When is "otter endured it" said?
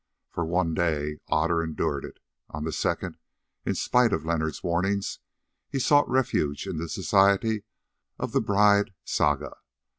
1.27-2.17